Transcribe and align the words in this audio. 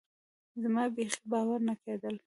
زما 0.61 0.83
بيخي 0.95 1.21
باور 1.31 1.59
نه 1.67 1.73
کېده. 1.83 2.09